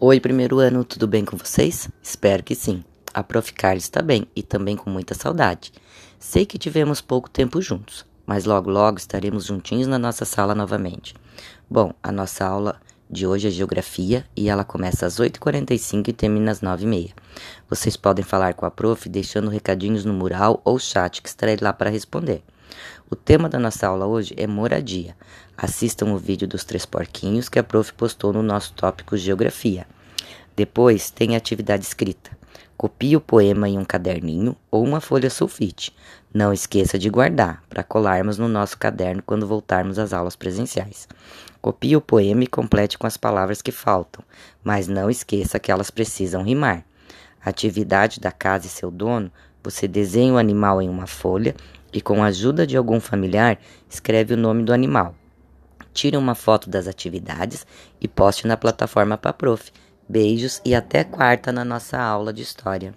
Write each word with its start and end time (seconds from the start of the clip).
Oi, 0.00 0.20
primeiro 0.20 0.60
ano, 0.60 0.84
tudo 0.84 1.08
bem 1.08 1.24
com 1.24 1.36
vocês? 1.36 1.88
Espero 2.00 2.44
que 2.44 2.54
sim. 2.54 2.84
A 3.12 3.20
Prof. 3.20 3.52
Carlos 3.52 3.82
está 3.82 4.00
bem 4.00 4.28
e 4.36 4.44
também 4.44 4.76
com 4.76 4.88
muita 4.88 5.12
saudade. 5.12 5.72
Sei 6.20 6.46
que 6.46 6.56
tivemos 6.56 7.00
pouco 7.00 7.28
tempo 7.28 7.60
juntos, 7.60 8.06
mas 8.24 8.44
logo 8.44 8.70
logo 8.70 8.96
estaremos 8.98 9.46
juntinhos 9.46 9.88
na 9.88 9.98
nossa 9.98 10.24
sala 10.24 10.54
novamente. 10.54 11.16
Bom, 11.68 11.92
a 12.00 12.12
nossa 12.12 12.46
aula 12.46 12.80
de 13.10 13.26
hoje 13.26 13.48
é 13.48 13.50
Geografia 13.50 14.24
e 14.36 14.48
ela 14.48 14.62
começa 14.62 15.04
às 15.04 15.18
8h45 15.18 16.06
e 16.06 16.12
termina 16.12 16.52
às 16.52 16.60
9h30. 16.60 17.10
Vocês 17.68 17.96
podem 17.96 18.24
falar 18.24 18.54
com 18.54 18.64
a 18.64 18.70
Prof 18.70 19.08
deixando 19.08 19.50
recadinhos 19.50 20.04
no 20.04 20.14
mural 20.14 20.60
ou 20.64 20.78
chat 20.78 21.20
que 21.20 21.28
estarei 21.28 21.56
lá 21.60 21.72
para 21.72 21.90
responder. 21.90 22.44
O 23.10 23.16
tema 23.16 23.48
da 23.48 23.58
nossa 23.58 23.86
aula 23.86 24.06
hoje 24.06 24.34
é 24.36 24.46
moradia. 24.46 25.16
Assistam 25.56 26.06
o 26.12 26.18
vídeo 26.18 26.46
dos 26.46 26.64
três 26.64 26.84
porquinhos 26.84 27.48
que 27.48 27.58
a 27.58 27.64
prof 27.64 27.92
postou 27.94 28.32
no 28.32 28.42
nosso 28.42 28.72
tópico 28.74 29.16
Geografia. 29.16 29.86
Depois 30.54 31.10
tem 31.10 31.34
a 31.34 31.38
atividade 31.38 31.84
escrita. 31.84 32.36
Copie 32.76 33.16
o 33.16 33.20
poema 33.20 33.68
em 33.68 33.76
um 33.76 33.84
caderninho 33.84 34.54
ou 34.70 34.84
uma 34.84 35.00
folha 35.00 35.28
sulfite. 35.28 35.92
Não 36.32 36.52
esqueça 36.52 36.96
de 36.96 37.10
guardar 37.10 37.62
para 37.68 37.82
colarmos 37.82 38.38
no 38.38 38.46
nosso 38.46 38.78
caderno 38.78 39.22
quando 39.24 39.48
voltarmos 39.48 39.98
às 39.98 40.12
aulas 40.12 40.36
presenciais. 40.36 41.08
Copie 41.60 41.96
o 41.96 42.00
poema 42.00 42.44
e 42.44 42.46
complete 42.46 42.96
com 42.96 43.06
as 43.06 43.16
palavras 43.16 43.60
que 43.60 43.72
faltam, 43.72 44.24
mas 44.62 44.86
não 44.86 45.10
esqueça 45.10 45.58
que 45.58 45.72
elas 45.72 45.90
precisam 45.90 46.42
rimar. 46.44 46.84
atividade 47.44 48.20
da 48.20 48.30
casa 48.30 48.66
e 48.66 48.70
seu 48.70 48.90
dono, 48.90 49.32
você 49.60 49.88
desenha 49.88 50.34
o 50.34 50.38
animal 50.38 50.80
em 50.80 50.88
uma 50.88 51.06
folha 51.06 51.56
e, 51.92 52.00
com 52.00 52.22
a 52.22 52.26
ajuda 52.26 52.66
de 52.66 52.76
algum 52.76 53.00
familiar, 53.00 53.58
escreve 53.88 54.34
o 54.34 54.36
nome 54.36 54.62
do 54.62 54.72
animal. 54.72 55.14
Tire 55.92 56.16
uma 56.16 56.34
foto 56.34 56.70
das 56.70 56.86
atividades 56.86 57.66
e 58.00 58.06
poste 58.06 58.46
na 58.46 58.56
plataforma 58.56 59.18
Paprof. 59.18 59.70
Beijos 60.08 60.60
e 60.64 60.74
até 60.74 61.04
quarta 61.04 61.52
na 61.52 61.64
nossa 61.64 61.98
aula 61.98 62.32
de 62.32 62.42
história. 62.42 62.94